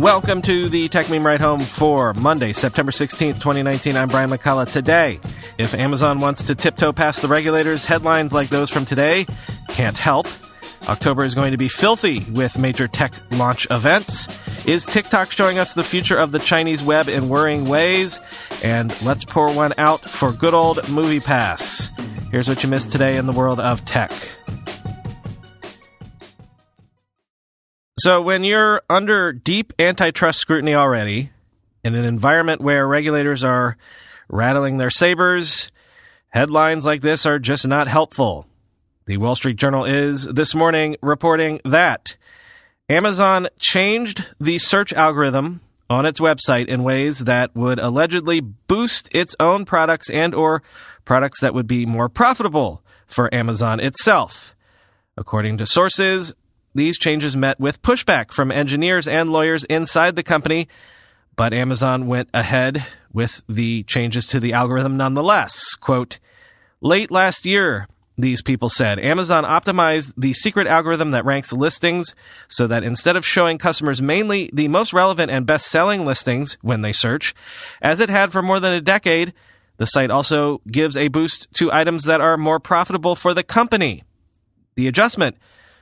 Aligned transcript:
Welcome 0.00 0.40
to 0.42 0.70
the 0.70 0.88
Techmeme 0.88 1.26
Ride 1.26 1.42
Home 1.42 1.60
for 1.60 2.14
Monday, 2.14 2.54
September 2.54 2.90
16th, 2.90 3.34
2019. 3.34 3.98
I'm 3.98 4.08
Brian 4.08 4.30
McCullough. 4.30 4.72
Today, 4.72 5.20
if 5.58 5.74
Amazon 5.74 6.20
wants 6.20 6.44
to 6.44 6.54
tiptoe 6.54 6.90
past 6.94 7.20
the 7.20 7.28
regulators, 7.28 7.84
headlines 7.84 8.32
like 8.32 8.48
those 8.48 8.70
from 8.70 8.86
today 8.86 9.26
can't 9.68 9.98
help. 9.98 10.26
October 10.88 11.22
is 11.22 11.34
going 11.34 11.50
to 11.50 11.58
be 11.58 11.68
filthy 11.68 12.24
with 12.32 12.56
major 12.56 12.88
tech 12.88 13.12
launch 13.32 13.66
events. 13.70 14.26
Is 14.66 14.86
TikTok 14.86 15.32
showing 15.32 15.58
us 15.58 15.74
the 15.74 15.84
future 15.84 16.16
of 16.16 16.32
the 16.32 16.38
Chinese 16.38 16.82
web 16.82 17.10
in 17.10 17.28
worrying 17.28 17.68
ways? 17.68 18.20
And 18.64 18.98
let's 19.02 19.26
pour 19.26 19.52
one 19.52 19.74
out 19.76 20.00
for 20.00 20.32
good 20.32 20.54
old 20.54 20.78
MoviePass. 20.78 21.90
Here's 22.30 22.48
what 22.48 22.62
you 22.62 22.70
missed 22.70 22.90
today 22.90 23.18
in 23.18 23.26
the 23.26 23.32
world 23.32 23.60
of 23.60 23.84
tech. 23.84 24.12
So, 28.02 28.22
when 28.22 28.44
you're 28.44 28.80
under 28.88 29.30
deep 29.30 29.74
antitrust 29.78 30.40
scrutiny 30.40 30.74
already, 30.74 31.32
in 31.84 31.94
an 31.94 32.06
environment 32.06 32.62
where 32.62 32.88
regulators 32.88 33.44
are 33.44 33.76
rattling 34.26 34.78
their 34.78 34.88
sabers, 34.88 35.70
headlines 36.30 36.86
like 36.86 37.02
this 37.02 37.26
are 37.26 37.38
just 37.38 37.68
not 37.68 37.88
helpful. 37.88 38.46
The 39.04 39.18
Wall 39.18 39.34
Street 39.34 39.56
Journal 39.56 39.84
is 39.84 40.24
this 40.24 40.54
morning 40.54 40.96
reporting 41.02 41.60
that 41.66 42.16
Amazon 42.88 43.48
changed 43.58 44.24
the 44.40 44.56
search 44.56 44.94
algorithm 44.94 45.60
on 45.90 46.06
its 46.06 46.20
website 46.20 46.68
in 46.68 46.82
ways 46.82 47.18
that 47.18 47.54
would 47.54 47.78
allegedly 47.78 48.40
boost 48.40 49.10
its 49.12 49.36
own 49.38 49.66
products 49.66 50.08
and 50.08 50.34
or 50.34 50.62
products 51.04 51.42
that 51.42 51.52
would 51.52 51.66
be 51.66 51.84
more 51.84 52.08
profitable 52.08 52.82
for 53.06 53.28
Amazon 53.34 53.78
itself. 53.78 54.56
According 55.18 55.58
to 55.58 55.66
sources, 55.66 56.32
these 56.74 56.98
changes 56.98 57.36
met 57.36 57.58
with 57.58 57.82
pushback 57.82 58.32
from 58.32 58.52
engineers 58.52 59.08
and 59.08 59.32
lawyers 59.32 59.64
inside 59.64 60.16
the 60.16 60.22
company, 60.22 60.68
but 61.36 61.52
Amazon 61.52 62.06
went 62.06 62.28
ahead 62.32 62.86
with 63.12 63.42
the 63.48 63.82
changes 63.84 64.26
to 64.28 64.40
the 64.40 64.52
algorithm 64.52 64.96
nonetheless. 64.96 65.74
Quote, 65.74 66.18
Late 66.80 67.10
last 67.10 67.44
year, 67.44 67.88
these 68.16 68.42
people 68.42 68.68
said, 68.68 68.98
Amazon 68.98 69.44
optimized 69.44 70.12
the 70.16 70.32
secret 70.32 70.66
algorithm 70.66 71.10
that 71.10 71.24
ranks 71.24 71.52
listings 71.52 72.14
so 72.48 72.66
that 72.66 72.84
instead 72.84 73.16
of 73.16 73.26
showing 73.26 73.58
customers 73.58 74.00
mainly 74.00 74.50
the 74.52 74.68
most 74.68 74.92
relevant 74.92 75.30
and 75.30 75.46
best 75.46 75.66
selling 75.66 76.04
listings 76.04 76.56
when 76.62 76.82
they 76.82 76.92
search, 76.92 77.34
as 77.82 78.00
it 78.00 78.08
had 78.08 78.32
for 78.32 78.42
more 78.42 78.60
than 78.60 78.74
a 78.74 78.80
decade, 78.80 79.32
the 79.78 79.86
site 79.86 80.10
also 80.10 80.60
gives 80.70 80.96
a 80.96 81.08
boost 81.08 81.48
to 81.54 81.72
items 81.72 82.04
that 82.04 82.20
are 82.20 82.36
more 82.36 82.60
profitable 82.60 83.16
for 83.16 83.32
the 83.32 83.42
company. 83.42 84.04
The 84.74 84.86
adjustment 84.86 85.36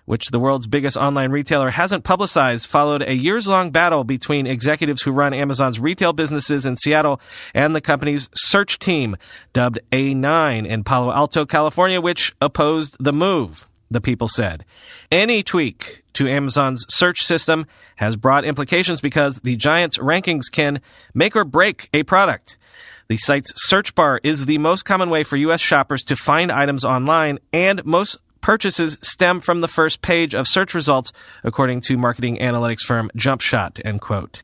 which 0.09 0.29
the 0.29 0.41
world's 0.41 0.67
biggest 0.67 0.97
online 0.97 1.31
retailer 1.31 1.69
hasn't 1.69 2.03
publicized, 2.03 2.67
followed 2.67 3.03
a 3.03 3.13
years 3.13 3.47
long 3.47 3.71
battle 3.71 4.05
between 4.05 4.47
executives 4.47 5.03
who 5.03 5.13
run 5.13 5.35
Amazon's 5.35 5.79
retail 5.79 6.15
businesses 6.15 6.65
in 6.65 6.79
Seattle 6.79 7.21
and 7.53 7.77
the 7.77 7.83
company's 7.83 8.31
search 8.35 8.79
team, 8.79 9.19
dubbed 9.53 9.81
A9 9.93 10.67
in 10.67 10.83
Palo 10.83 11.13
Alto, 11.13 11.45
California, 11.45 12.01
which 12.01 12.35
opposed 12.41 12.97
the 12.99 13.13
move, 13.13 13.69
the 13.91 14.01
people 14.01 14.29
said. 14.29 14.65
Any 15.13 15.43
tweak 15.43 16.03
to 16.15 16.27
Amazon's 16.27 16.87
search 16.89 17.21
system 17.21 17.67
has 17.97 18.17
broad 18.17 18.47
implications 18.47 19.03
because 19.03 19.41
the 19.41 19.57
giant's 19.57 19.99
rankings 19.99 20.51
can 20.51 20.81
make 21.13 21.37
or 21.37 21.45
break 21.45 21.91
a 21.93 22.03
product. 22.03 22.57
The 23.09 23.19
site's 23.19 23.53
search 23.57 23.95
bar 23.95 24.21
is 24.23 24.47
the 24.47 24.59
most 24.59 24.85
common 24.85 25.11
way 25.11 25.23
for 25.23 25.37
U.S. 25.37 25.61
shoppers 25.61 26.03
to 26.05 26.17
find 26.17 26.51
items 26.51 26.85
online, 26.85 27.41
and 27.53 27.85
most 27.85 28.17
purchases 28.41 28.99
stem 29.03 29.41
from 29.41 29.61
the 29.61 29.69
first 29.69 30.03
page 30.03 30.35
of 30.35 30.47
search 30.47 30.75
results, 30.75 31.13
according 31.45 31.81
to 31.83 31.97
marketing 31.97 32.39
analytics 32.39 32.83
firm 32.83 33.11
JumpShot, 33.17 33.81
end 33.85 34.01
quote. 34.01 34.43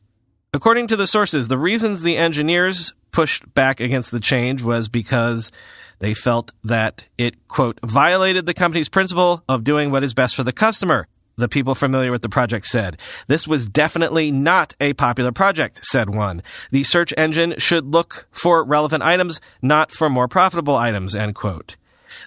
According 0.53 0.87
to 0.87 0.95
the 0.95 1.07
sources, 1.07 1.47
the 1.47 1.57
reasons 1.57 2.01
the 2.01 2.17
engineers 2.17 2.93
pushed 3.11 3.53
back 3.53 3.79
against 3.79 4.11
the 4.11 4.19
change 4.19 4.61
was 4.61 4.87
because 4.87 5.51
they 5.99 6.13
felt 6.13 6.51
that 6.63 7.05
it, 7.17 7.47
quote, 7.47 7.79
violated 7.83 8.45
the 8.45 8.53
company's 8.53 8.89
principle 8.89 9.43
of 9.47 9.63
doing 9.63 9.91
what 9.91 10.03
is 10.03 10.13
best 10.13 10.35
for 10.35 10.43
the 10.43 10.51
customer. 10.51 11.07
The 11.37 11.49
people 11.49 11.75
familiar 11.75 12.11
with 12.11 12.21
the 12.21 12.29
project 12.29 12.65
said. 12.65 12.97
This 13.27 13.45
was 13.47 13.67
definitely 13.67 14.31
not 14.31 14.73
a 14.79 14.93
popular 14.93 15.33
project, 15.33 15.83
said 15.85 16.09
one. 16.09 16.41
The 16.71 16.83
search 16.83 17.13
engine 17.17 17.55
should 17.57 17.85
look 17.85 18.27
for 18.31 18.63
relevant 18.63 19.03
items, 19.03 19.41
not 19.61 19.91
for 19.91 20.09
more 20.09 20.29
profitable 20.29 20.75
items, 20.75 21.15
end 21.15 21.35
quote. 21.35 21.75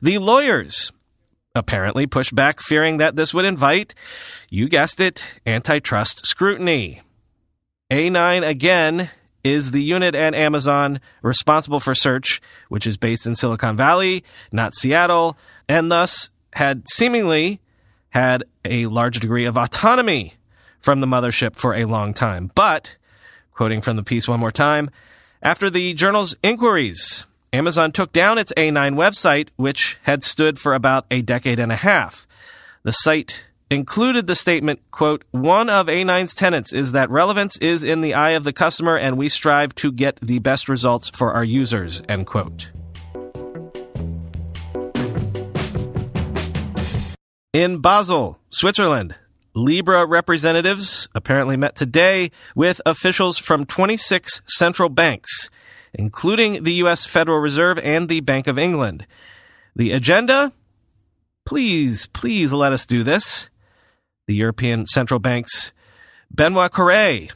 The 0.03 0.19
lawyers 0.19 0.93
apparently 1.59 2.07
pushed 2.07 2.35
back, 2.35 2.61
fearing 2.61 2.97
that 2.97 3.17
this 3.17 3.35
would 3.35 3.45
invite, 3.45 3.95
you 4.49 4.69
guessed 4.69 5.01
it, 5.01 5.25
antitrust 5.45 6.25
scrutiny. 6.25 7.03
A9 7.91 8.47
again 8.47 9.11
is 9.45 9.71
the 9.71 9.83
unit 9.83 10.15
at 10.15 10.35
Amazon 10.35 11.01
responsible 11.23 11.81
for 11.81 11.95
search, 11.95 12.41
which 12.69 12.87
is 12.87 12.97
based 12.97 13.27
in 13.27 13.35
Silicon 13.35 13.77
Valley, 13.77 14.25
not 14.53 14.75
Seattle, 14.75 15.37
and 15.69 15.91
thus 15.91 16.31
had 16.55 16.89
seemingly 16.89 17.61
had 18.11 18.45
a 18.65 18.87
large 18.87 19.21
degree 19.21 19.45
of 19.45 19.57
autonomy 19.57 20.35
from 20.81 21.01
the 21.01 21.07
mothership 21.07 21.57
for 21.57 21.75
a 21.75 21.85
long 21.85 22.15
time. 22.15 22.51
But, 22.55 22.97
quoting 23.53 23.81
from 23.81 23.97
the 23.97 24.03
piece 24.03 24.29
one 24.29 24.41
more 24.41 24.51
time, 24.51 24.91
after 25.43 25.71
the 25.71 25.95
journal's 25.95 26.37
inquiries, 26.43 27.27
Amazon 27.53 27.93
took 27.93 28.13
down 28.13 28.37
its 28.37 28.53
A9 28.57 28.95
website, 28.95 29.49
which 29.57 29.99
had 30.03 30.23
stood 30.23 30.59
for 30.59 30.75
about 30.75 31.07
a 31.11 31.23
decade 31.23 31.59
and 31.59 31.73
a 31.73 31.77
half. 31.77 32.27
The 32.83 32.93
site 32.93 33.41
included 33.71 34.27
the 34.27 34.35
statement, 34.35 34.81
quote, 34.91 35.25
one 35.31 35.71
of 35.71 35.87
A9's 35.87 36.35
tenets 36.35 36.73
is 36.73 36.93
that 36.93 37.11
relevance 37.11 37.57
is 37.59 37.85
in 37.85 38.03
the 38.03 38.15
eye 38.15 38.31
of 38.31 38.45
the 38.45 38.53
customer 38.53 38.97
and 38.97 39.17
we 39.17 39.29
strive 39.29 39.75
to 39.77 39.91
get 39.93 40.19
the 40.21 40.39
best 40.41 40.69
results 40.69 41.09
for 41.11 41.33
our 41.33 41.45
users, 41.45 42.03
end 42.09 42.27
quote. 42.27 42.71
In 47.55 47.79
Basel, 47.81 48.39
Switzerland, 48.51 49.15
Libra 49.55 50.07
representatives 50.07 51.09
apparently 51.15 51.57
met 51.57 51.75
today 51.75 52.31
with 52.55 52.81
officials 52.85 53.39
from 53.39 53.65
26 53.65 54.43
central 54.47 54.91
banks 54.91 55.51
including 55.95 56.63
the 56.63 56.75
U.S. 56.75 57.07
Federal 57.07 57.39
Reserve 57.39 57.79
and 57.79 58.09
the 58.09 58.21
Bank 58.21 58.47
of 58.47 58.59
England. 58.59 59.07
The 59.75 59.93
agenda? 59.93 60.53
Please, 61.45 62.07
please 62.07 62.53
let 62.53 62.73
us 62.73 62.85
do 62.85 63.03
this. 63.03 63.49
The 64.27 64.35
European 64.35 64.87
Central 64.87 65.21
Bank's 65.21 65.73
Benoit 66.31 66.71
Cœuré 66.71 67.33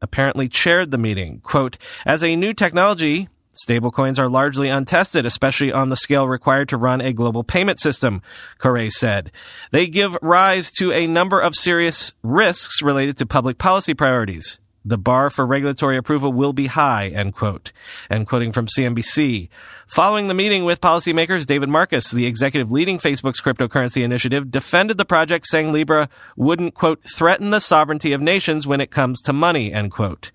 apparently 0.00 0.48
chaired 0.48 0.90
the 0.90 0.98
meeting. 0.98 1.40
Quote, 1.42 1.78
as 2.04 2.22
a 2.22 2.36
new 2.36 2.54
technology, 2.54 3.28
Stablecoins 3.56 4.18
are 4.18 4.28
largely 4.28 4.68
untested, 4.68 5.24
especially 5.24 5.72
on 5.72 5.88
the 5.88 5.96
scale 5.96 6.28
required 6.28 6.68
to 6.68 6.76
run 6.76 7.00
a 7.00 7.12
global 7.12 7.42
payment 7.42 7.80
system, 7.80 8.22
Cœuré 8.60 8.90
said. 8.90 9.32
They 9.72 9.86
give 9.86 10.16
rise 10.20 10.70
to 10.72 10.92
a 10.92 11.06
number 11.06 11.40
of 11.40 11.54
serious 11.54 12.12
risks 12.22 12.82
related 12.82 13.16
to 13.18 13.26
public 13.26 13.58
policy 13.58 13.94
priorities. 13.94 14.58
The 14.86 14.96
bar 14.96 15.30
for 15.30 15.44
regulatory 15.44 15.96
approval 15.96 16.32
will 16.32 16.52
be 16.52 16.68
high, 16.68 17.08
end 17.08 17.34
quote. 17.34 17.72
And 18.08 18.24
quoting 18.24 18.52
from 18.52 18.66
CNBC. 18.66 19.48
Following 19.88 20.28
the 20.28 20.34
meeting 20.34 20.64
with 20.64 20.80
policymakers, 20.80 21.44
David 21.44 21.68
Marcus, 21.68 22.12
the 22.12 22.24
executive 22.24 22.70
leading 22.70 22.98
Facebook's 22.98 23.40
cryptocurrency 23.40 24.04
initiative, 24.04 24.48
defended 24.48 24.96
the 24.96 25.04
project, 25.04 25.46
saying 25.48 25.72
Libra 25.72 26.08
wouldn't, 26.36 26.74
quote, 26.74 27.02
threaten 27.02 27.50
the 27.50 27.58
sovereignty 27.58 28.12
of 28.12 28.20
nations 28.20 28.64
when 28.64 28.80
it 28.80 28.92
comes 28.92 29.20
to 29.22 29.32
money, 29.32 29.72
end 29.72 29.90
quote. 29.90 30.30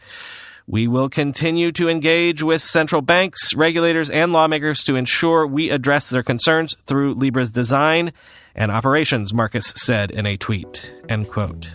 We 0.67 0.85
will 0.85 1.07
continue 1.07 1.71
to 1.71 1.87
engage 1.87 2.43
with 2.43 2.61
central 2.61 3.01
banks, 3.01 3.55
regulators, 3.55 4.09
and 4.09 4.33
lawmakers 4.33 4.83
to 4.83 4.97
ensure 4.97 5.47
we 5.47 5.69
address 5.69 6.09
their 6.09 6.23
concerns 6.23 6.75
through 6.85 7.13
Libra's 7.13 7.51
design 7.51 8.11
and 8.53 8.69
operations, 8.69 9.33
Marcus 9.33 9.73
said 9.77 10.11
in 10.11 10.25
a 10.25 10.35
tweet. 10.35 10.93
End 11.07 11.29
quote. 11.29 11.71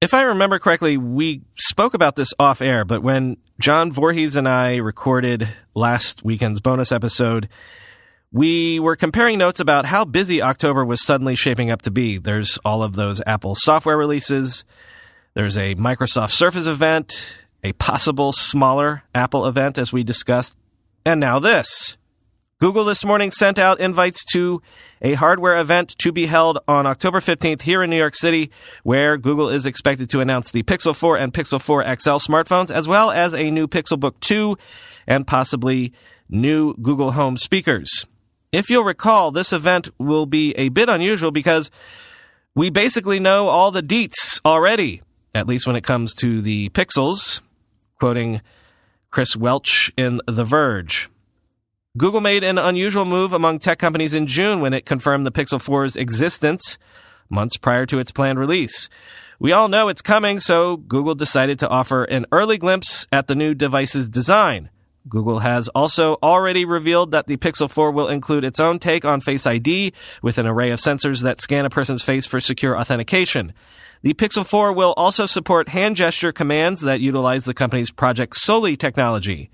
If 0.00 0.14
I 0.14 0.22
remember 0.22 0.58
correctly, 0.58 0.96
we 0.96 1.42
spoke 1.58 1.92
about 1.92 2.16
this 2.16 2.32
off 2.38 2.62
air, 2.62 2.86
but 2.86 3.02
when 3.02 3.36
John 3.58 3.92
Voorhees 3.92 4.34
and 4.34 4.48
I 4.48 4.76
recorded 4.76 5.46
last 5.74 6.24
weekend's 6.24 6.58
bonus 6.58 6.90
episode, 6.90 7.50
we 8.32 8.80
were 8.80 8.96
comparing 8.96 9.36
notes 9.36 9.60
about 9.60 9.84
how 9.84 10.06
busy 10.06 10.40
October 10.40 10.86
was 10.86 11.04
suddenly 11.04 11.36
shaping 11.36 11.70
up 11.70 11.82
to 11.82 11.90
be. 11.90 12.16
There's 12.16 12.56
all 12.64 12.82
of 12.82 12.94
those 12.94 13.20
Apple 13.26 13.54
software 13.54 13.98
releases. 13.98 14.64
There's 15.34 15.58
a 15.58 15.74
Microsoft 15.74 16.30
Surface 16.30 16.66
event, 16.66 17.36
a 17.62 17.74
possible 17.74 18.32
smaller 18.32 19.02
Apple 19.14 19.44
event, 19.44 19.76
as 19.76 19.92
we 19.92 20.02
discussed, 20.02 20.56
and 21.04 21.20
now 21.20 21.38
this. 21.40 21.98
Google 22.60 22.84
this 22.84 23.06
morning 23.06 23.30
sent 23.30 23.58
out 23.58 23.80
invites 23.80 24.22
to 24.32 24.60
a 25.00 25.14
hardware 25.14 25.56
event 25.56 25.96
to 25.96 26.12
be 26.12 26.26
held 26.26 26.58
on 26.68 26.84
October 26.84 27.20
15th 27.20 27.62
here 27.62 27.82
in 27.82 27.88
New 27.88 27.96
York 27.96 28.14
City, 28.14 28.50
where 28.82 29.16
Google 29.16 29.48
is 29.48 29.64
expected 29.64 30.10
to 30.10 30.20
announce 30.20 30.50
the 30.50 30.62
Pixel 30.62 30.94
4 30.94 31.16
and 31.16 31.32
Pixel 31.32 31.58
4 31.58 31.82
XL 31.84 32.18
smartphones, 32.18 32.70
as 32.70 32.86
well 32.86 33.10
as 33.10 33.34
a 33.34 33.50
new 33.50 33.66
Pixelbook 33.66 34.20
2 34.20 34.58
and 35.06 35.26
possibly 35.26 35.94
new 36.28 36.74
Google 36.82 37.12
Home 37.12 37.38
speakers. 37.38 38.04
If 38.52 38.68
you'll 38.68 38.84
recall, 38.84 39.30
this 39.30 39.54
event 39.54 39.88
will 39.98 40.26
be 40.26 40.52
a 40.58 40.68
bit 40.68 40.90
unusual 40.90 41.30
because 41.30 41.70
we 42.54 42.68
basically 42.68 43.20
know 43.20 43.48
all 43.48 43.70
the 43.70 43.82
deets 43.82 44.38
already, 44.44 45.00
at 45.34 45.46
least 45.46 45.66
when 45.66 45.76
it 45.76 45.84
comes 45.84 46.12
to 46.16 46.42
the 46.42 46.68
pixels, 46.70 47.40
quoting 47.98 48.42
Chris 49.10 49.34
Welch 49.34 49.90
in 49.96 50.20
The 50.26 50.44
Verge. 50.44 51.09
Google 51.98 52.20
made 52.20 52.44
an 52.44 52.56
unusual 52.56 53.04
move 53.04 53.32
among 53.32 53.58
tech 53.58 53.80
companies 53.80 54.14
in 54.14 54.28
June 54.28 54.60
when 54.60 54.72
it 54.72 54.86
confirmed 54.86 55.26
the 55.26 55.32
Pixel 55.32 55.58
4's 55.58 55.96
existence 55.96 56.78
months 57.28 57.56
prior 57.56 57.84
to 57.86 57.98
its 57.98 58.12
planned 58.12 58.38
release. 58.38 58.88
We 59.40 59.50
all 59.50 59.66
know 59.66 59.88
it's 59.88 60.00
coming, 60.00 60.38
so 60.38 60.76
Google 60.76 61.16
decided 61.16 61.58
to 61.58 61.68
offer 61.68 62.04
an 62.04 62.26
early 62.30 62.58
glimpse 62.58 63.08
at 63.10 63.26
the 63.26 63.34
new 63.34 63.54
device's 63.54 64.08
design. 64.08 64.70
Google 65.08 65.40
has 65.40 65.66
also 65.70 66.16
already 66.22 66.64
revealed 66.64 67.10
that 67.10 67.26
the 67.26 67.38
Pixel 67.38 67.68
4 67.68 67.90
will 67.90 68.06
include 68.06 68.44
its 68.44 68.60
own 68.60 68.78
take 68.78 69.04
on 69.04 69.20
Face 69.20 69.44
ID 69.44 69.92
with 70.22 70.38
an 70.38 70.46
array 70.46 70.70
of 70.70 70.78
sensors 70.78 71.24
that 71.24 71.40
scan 71.40 71.66
a 71.66 71.70
person's 71.70 72.04
face 72.04 72.24
for 72.24 72.40
secure 72.40 72.78
authentication. 72.78 73.52
The 74.02 74.14
Pixel 74.14 74.48
4 74.48 74.72
will 74.74 74.94
also 74.96 75.26
support 75.26 75.70
hand 75.70 75.96
gesture 75.96 76.30
commands 76.30 76.82
that 76.82 77.00
utilize 77.00 77.46
the 77.46 77.54
company's 77.54 77.90
Project 77.90 78.36
Soli 78.36 78.76
technology. 78.76 79.50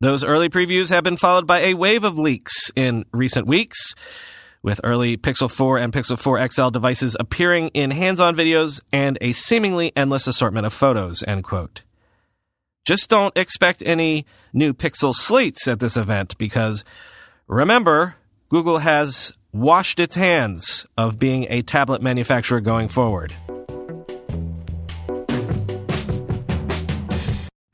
Those 0.00 0.22
early 0.22 0.48
previews 0.48 0.90
have 0.90 1.02
been 1.02 1.16
followed 1.16 1.44
by 1.44 1.58
a 1.58 1.74
wave 1.74 2.04
of 2.04 2.20
leaks 2.20 2.70
in 2.76 3.04
recent 3.12 3.48
weeks, 3.48 3.96
with 4.62 4.80
early 4.84 5.16
Pixel 5.16 5.50
4 5.50 5.78
and 5.78 5.92
Pixel 5.92 6.16
4 6.16 6.48
XL 6.50 6.68
devices 6.68 7.16
appearing 7.18 7.68
in 7.74 7.90
hands-on 7.90 8.36
videos 8.36 8.80
and 8.92 9.18
a 9.20 9.32
seemingly 9.32 9.90
endless 9.96 10.28
assortment 10.28 10.66
of 10.66 10.72
photos, 10.72 11.24
end 11.26 11.42
quote. 11.42 11.82
Just 12.84 13.10
don't 13.10 13.36
expect 13.36 13.82
any 13.84 14.24
new 14.52 14.72
Pixel 14.72 15.12
slates 15.12 15.66
at 15.66 15.80
this 15.80 15.96
event 15.96 16.38
because 16.38 16.84
remember, 17.48 18.14
Google 18.50 18.78
has 18.78 19.32
washed 19.52 19.98
its 19.98 20.14
hands 20.14 20.86
of 20.96 21.18
being 21.18 21.48
a 21.50 21.62
tablet 21.62 22.02
manufacturer 22.02 22.60
going 22.60 22.86
forward. 22.86 23.34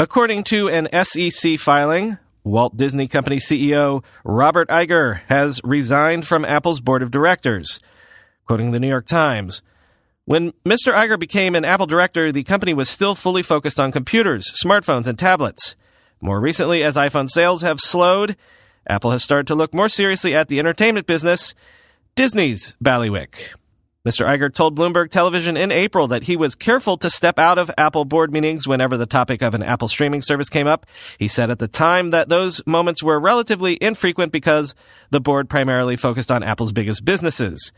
According 0.05 0.45
to 0.45 0.69
an 0.69 0.87
SEC 1.03 1.59
filing, 1.59 2.19
Walt 2.45 2.77
Disney 2.77 3.09
Company 3.09 3.37
CEO 3.37 4.05
Robert 4.23 4.69
Iger 4.69 5.21
has 5.29 5.63
resigned 5.65 6.27
from 6.27 6.45
Apple's 6.45 6.81
board 6.81 7.03
of 7.03 7.11
directors. 7.11 7.81
Quoting 8.45 8.73
the 8.73 8.79
New 8.79 8.89
York 8.89 9.07
Times, 9.07 9.63
when 10.27 10.53
Mr. 10.63 10.93
Iger 10.93 11.19
became 11.19 11.55
an 11.55 11.65
Apple 11.65 11.87
director, 11.87 12.31
the 12.31 12.43
company 12.43 12.75
was 12.75 12.91
still 12.91 13.15
fully 13.15 13.43
focused 13.43 13.81
on 13.81 13.93
computers, 13.93 14.53
smartphones, 14.63 15.07
and 15.07 15.19
tablets. 15.19 15.75
More 16.21 16.39
recently, 16.39 16.83
as 16.83 16.97
iPhone 16.97 17.31
sales 17.31 17.63
have 17.63 17.81
slowed, 17.81 18.37
Apple 18.87 19.11
has 19.11 19.25
started 19.25 19.47
to 19.47 19.55
look 19.55 19.73
more 19.73 19.89
seriously 19.89 20.35
at 20.35 20.49
the 20.49 20.59
entertainment 20.59 21.07
business, 21.07 21.55
Disney's 22.15 22.77
Ballywick. 22.85 23.55
Mr. 24.07 24.27
Iger 24.27 24.53
told 24.53 24.77
Bloomberg 24.77 25.11
Television 25.11 25.57
in 25.57 25.73
April 25.73 26.09
that 26.09 26.25
he 26.25 26.37
was 26.37 26.55
careful 26.55 26.99
to 26.99 27.09
step 27.09 27.39
out 27.39 27.57
of 27.57 27.71
Apple 27.79 28.05
board 28.05 28.35
meetings 28.35 28.69
whenever 28.69 28.99
the 28.99 29.07
topic 29.07 29.41
of 29.41 29.55
an 29.55 29.63
Apple 29.63 29.89
streaming 29.89 30.21
service 30.21 30.51
came 30.51 30.67
up. 30.67 30.85
He 31.19 31.27
said 31.27 31.49
at 31.49 31.59
the 31.59 31.69
time 31.69 32.11
that 32.11 32.29
those 32.29 32.61
moments 32.67 33.03
were 33.03 33.19
relatively 33.19 33.79
infrequent 33.81 34.31
because 34.31 34.75
the 35.09 35.21
board 35.21 35.49
primarily 35.49 35.97
focused 35.97 36.31
on 36.31 36.43
Apple's 36.43 36.73
biggest 36.73 37.07
businesses. 37.07 37.73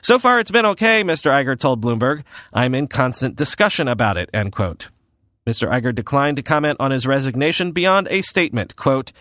So 0.00 0.18
far, 0.18 0.40
it's 0.40 0.50
been 0.50 0.64
okay, 0.64 1.02
Mr. 1.04 1.30
Iger 1.30 1.58
told 1.58 1.84
Bloomberg. 1.84 2.24
I'm 2.54 2.74
in 2.74 2.88
constant 2.88 3.36
discussion 3.36 3.86
about 3.86 4.16
it, 4.16 4.30
end 4.32 4.52
quote. 4.52 4.88
Mr. 5.46 5.70
Iger 5.70 5.94
declined 5.94 6.38
to 6.38 6.42
comment 6.42 6.78
on 6.80 6.90
his 6.90 7.06
resignation 7.06 7.72
beyond 7.72 8.08
a 8.10 8.22
statement, 8.22 8.76
quote, 8.76 9.12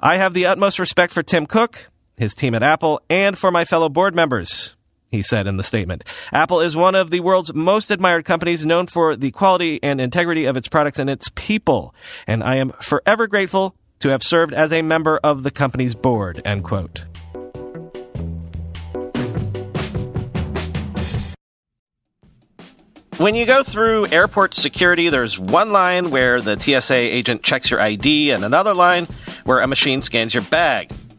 I 0.00 0.16
have 0.16 0.32
the 0.32 0.46
utmost 0.46 0.78
respect 0.78 1.12
for 1.12 1.22
Tim 1.22 1.44
Cook, 1.44 1.90
his 2.16 2.34
team 2.34 2.54
at 2.54 2.62
Apple, 2.62 3.02
and 3.10 3.36
for 3.36 3.50
my 3.50 3.66
fellow 3.66 3.90
board 3.90 4.14
members, 4.14 4.76
he 5.10 5.22
said 5.22 5.46
in 5.46 5.56
the 5.56 5.62
statement. 5.62 6.04
Apple 6.32 6.60
is 6.60 6.76
one 6.76 6.94
of 6.94 7.10
the 7.10 7.20
world's 7.20 7.52
most 7.52 7.90
admired 7.90 8.24
companies 8.24 8.64
known 8.64 8.86
for 8.86 9.16
the 9.16 9.30
quality 9.30 9.80
and 9.82 10.00
integrity 10.00 10.44
of 10.44 10.56
its 10.56 10.68
products 10.68 10.98
and 10.98 11.10
its 11.10 11.30
people, 11.34 11.94
and 12.26 12.42
I 12.42 12.56
am 12.56 12.70
forever 12.80 13.26
grateful 13.26 13.74
to 14.00 14.08
have 14.08 14.22
served 14.22 14.54
as 14.54 14.72
a 14.72 14.82
member 14.82 15.18
of 15.22 15.42
the 15.42 15.50
company's 15.50 15.94
board, 15.94 16.40
end 16.44 16.64
quote. 16.64 17.04
When 23.18 23.34
you 23.34 23.44
go 23.44 23.62
through 23.62 24.06
airport 24.06 24.54
security, 24.54 25.10
there's 25.10 25.38
one 25.38 25.72
line 25.72 26.10
where 26.10 26.40
the 26.40 26.58
TSA 26.58 26.94
agent 26.94 27.42
checks 27.42 27.70
your 27.70 27.78
ID 27.78 28.30
and 28.30 28.46
another 28.46 28.72
line 28.72 29.06
where 29.44 29.60
a 29.60 29.66
machine 29.66 30.00
scans 30.00 30.32
your 30.32 30.42
bag. 30.44 30.90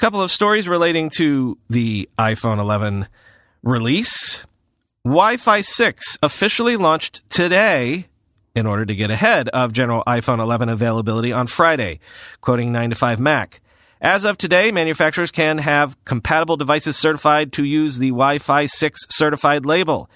Couple 0.00 0.22
of 0.22 0.30
stories 0.30 0.66
relating 0.66 1.10
to 1.16 1.58
the 1.68 2.08
iPhone 2.18 2.58
11 2.58 3.06
release. 3.62 4.42
Wi 5.04 5.36
Fi 5.36 5.60
6 5.60 6.16
officially 6.22 6.76
launched 6.76 7.20
today 7.28 8.06
in 8.54 8.64
order 8.64 8.86
to 8.86 8.94
get 8.94 9.10
ahead 9.10 9.50
of 9.50 9.74
general 9.74 10.02
iPhone 10.06 10.38
11 10.38 10.70
availability 10.70 11.32
on 11.34 11.48
Friday, 11.48 12.00
quoting 12.40 12.72
9 12.72 12.88
to 12.88 12.96
5 12.96 13.20
Mac. 13.20 13.60
As 14.00 14.24
of 14.24 14.38
today, 14.38 14.72
manufacturers 14.72 15.30
can 15.30 15.58
have 15.58 16.02
compatible 16.06 16.56
devices 16.56 16.96
certified 16.96 17.52
to 17.52 17.64
use 17.64 17.98
the 17.98 18.08
Wi 18.08 18.38
Fi 18.38 18.64
6 18.64 19.00
certified 19.10 19.66
label. 19.66 20.08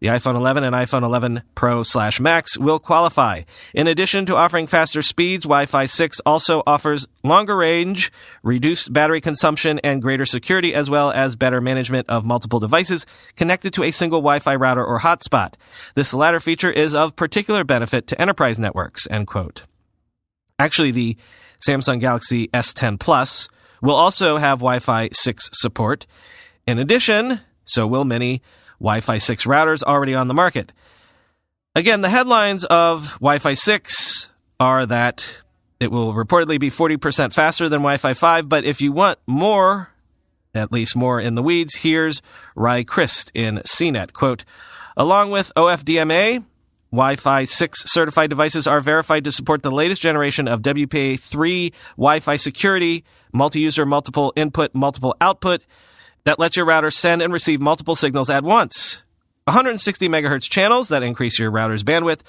The 0.00 0.06
iPhone 0.06 0.34
11 0.34 0.64
and 0.64 0.74
iPhone 0.74 1.02
11 1.02 1.42
Pro 1.54 1.82
slash 1.82 2.20
Max 2.20 2.56
will 2.56 2.78
qualify. 2.78 3.42
In 3.74 3.86
addition 3.86 4.24
to 4.26 4.34
offering 4.34 4.66
faster 4.66 5.02
speeds, 5.02 5.44
Wi-Fi 5.44 5.84
6 5.84 6.20
also 6.24 6.62
offers 6.66 7.06
longer 7.22 7.54
range, 7.54 8.10
reduced 8.42 8.94
battery 8.94 9.20
consumption, 9.20 9.78
and 9.80 10.00
greater 10.00 10.24
security, 10.24 10.72
as 10.72 10.88
well 10.88 11.10
as 11.10 11.36
better 11.36 11.60
management 11.60 12.08
of 12.08 12.24
multiple 12.24 12.60
devices 12.60 13.04
connected 13.36 13.74
to 13.74 13.82
a 13.82 13.90
single 13.90 14.20
Wi-Fi 14.20 14.54
router 14.54 14.82
or 14.82 15.00
hotspot. 15.00 15.52
This 15.94 16.14
latter 16.14 16.40
feature 16.40 16.70
is 16.70 16.94
of 16.94 17.14
particular 17.14 17.62
benefit 17.62 18.06
to 18.06 18.18
enterprise 18.18 18.58
networks, 18.58 19.06
end 19.10 19.26
quote. 19.26 19.64
Actually, 20.58 20.92
the 20.92 21.18
Samsung 21.66 22.00
Galaxy 22.00 22.48
S10 22.48 22.98
Plus 22.98 23.50
will 23.82 23.94
also 23.94 24.38
have 24.38 24.60
Wi-Fi 24.60 25.10
6 25.12 25.50
support. 25.52 26.06
In 26.66 26.78
addition, 26.78 27.42
so 27.66 27.86
will 27.86 28.04
many 28.04 28.40
Wi 28.80 29.00
Fi 29.00 29.18
6 29.18 29.44
routers 29.44 29.82
already 29.82 30.14
on 30.14 30.28
the 30.28 30.34
market. 30.34 30.72
Again, 31.74 32.00
the 32.00 32.08
headlines 32.08 32.64
of 32.64 33.12
Wi 33.20 33.38
Fi 33.38 33.54
6 33.54 34.30
are 34.58 34.86
that 34.86 35.24
it 35.78 35.90
will 35.90 36.12
reportedly 36.12 36.58
be 36.58 36.68
40% 36.68 37.32
faster 37.32 37.68
than 37.68 37.80
Wi 37.80 37.96
Fi 37.96 38.12
5, 38.12 38.48
but 38.48 38.64
if 38.64 38.80
you 38.80 38.92
want 38.92 39.18
more, 39.26 39.90
at 40.54 40.72
least 40.72 40.96
more 40.96 41.20
in 41.20 41.34
the 41.34 41.42
weeds, 41.42 41.76
here's 41.76 42.20
Ry 42.56 42.82
Crist 42.82 43.30
in 43.34 43.58
CNET. 43.58 44.12
Quote, 44.12 44.44
along 44.96 45.30
with 45.30 45.52
OFDMA, 45.56 46.44
Wi 46.92 47.16
Fi 47.16 47.44
6 47.44 47.84
certified 47.86 48.30
devices 48.30 48.66
are 48.66 48.80
verified 48.80 49.24
to 49.24 49.32
support 49.32 49.62
the 49.62 49.70
latest 49.70 50.02
generation 50.02 50.48
of 50.48 50.62
WPA 50.62 51.20
3 51.20 51.72
Wi 51.96 52.20
Fi 52.20 52.36
security, 52.36 53.04
multi 53.32 53.60
user, 53.60 53.86
multiple 53.86 54.32
input, 54.34 54.74
multiple 54.74 55.14
output, 55.20 55.62
that 56.24 56.38
lets 56.38 56.56
your 56.56 56.66
router 56.66 56.90
send 56.90 57.22
and 57.22 57.32
receive 57.32 57.60
multiple 57.60 57.94
signals 57.94 58.30
at 58.30 58.44
once. 58.44 59.02
160 59.44 60.08
megahertz 60.08 60.48
channels 60.48 60.88
that 60.88 61.02
increase 61.02 61.38
your 61.38 61.50
router's 61.50 61.82
bandwidth. 61.84 62.22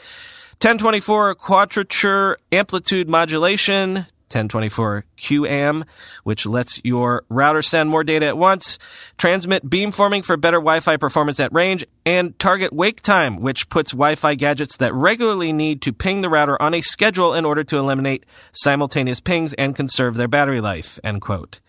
1024 0.62 1.36
quadrature 1.36 2.38
amplitude 2.52 3.10
modulation. 3.10 4.06
1024 4.32 5.04
QAM, 5.18 5.84
which 6.24 6.46
lets 6.46 6.80
your 6.86 7.24
router 7.28 7.62
send 7.62 7.90
more 7.90 8.04
data 8.04 8.26
at 8.26 8.38
once, 8.38 8.80
transmit 9.18 9.70
beamforming 9.70 10.24
for 10.24 10.38
better 10.38 10.58
Wi-Fi 10.58 10.96
performance 10.98 11.40
at 11.42 11.54
range, 11.54 11.86
and 12.06 12.38
target 12.40 12.72
wake 12.72 13.02
time, 13.02 13.42
which 13.42 13.68
puts 13.70 13.92
Wi-Fi 13.92 14.36
gadgets 14.36 14.78
that 14.78 14.94
regularly 14.94 15.52
need 15.52 15.82
to 15.82 15.92
ping 15.92 16.22
the 16.22 16.30
router 16.30 16.60
on 16.62 16.74
a 16.74 16.80
schedule 16.80 17.34
in 17.34 17.44
order 17.44 17.64
to 17.66 17.78
eliminate 17.78 18.26
simultaneous 18.54 19.20
pings 19.20 19.54
and 19.56 19.76
conserve 19.76 20.16
their 20.16 20.30
battery 20.30 20.62
life, 20.62 20.98
end 21.04 21.22
quote. 21.22 21.60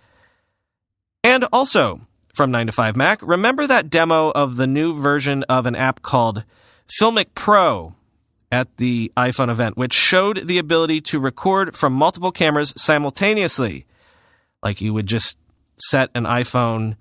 And 1.24 1.44
also, 1.52 2.00
from 2.34 2.50
9 2.50 2.66
to 2.66 2.72
5 2.72 2.96
Mac, 2.96 3.20
remember 3.22 3.66
that 3.66 3.90
demo 3.90 4.30
of 4.30 4.56
the 4.56 4.66
new 4.66 4.98
version 4.98 5.42
of 5.44 5.66
an 5.66 5.76
app 5.76 6.00
called 6.00 6.44
Filmic 6.88 7.26
Pro 7.34 7.94
at 8.50 8.74
the 8.78 9.12
iPhone 9.16 9.50
event, 9.50 9.76
which 9.76 9.92
showed 9.92 10.46
the 10.46 10.58
ability 10.58 11.00
to 11.02 11.20
record 11.20 11.76
from 11.76 11.92
multiple 11.92 12.32
cameras 12.32 12.72
simultaneously. 12.76 13.84
Like 14.62 14.80
you 14.80 14.94
would 14.94 15.06
just 15.06 15.36
set 15.78 16.10
an 16.14 16.24
iPhone 16.24 16.96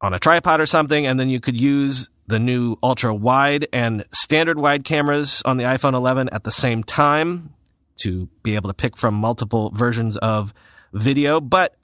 on 0.00 0.12
a 0.12 0.18
tripod 0.18 0.60
or 0.60 0.66
something, 0.66 1.06
and 1.06 1.20
then 1.20 1.28
you 1.28 1.40
could 1.40 1.60
use 1.60 2.08
the 2.26 2.40
new 2.40 2.76
ultra 2.82 3.14
wide 3.14 3.68
and 3.72 4.04
standard 4.12 4.58
wide 4.58 4.82
cameras 4.82 5.42
on 5.44 5.56
the 5.56 5.64
iPhone 5.64 5.94
11 5.94 6.30
at 6.30 6.42
the 6.42 6.50
same 6.50 6.82
time 6.82 7.54
to 8.00 8.28
be 8.42 8.56
able 8.56 8.70
to 8.70 8.74
pick 8.74 8.96
from 8.96 9.14
multiple 9.14 9.70
versions 9.70 10.16
of 10.16 10.52
video. 10.92 11.40
But 11.40 11.76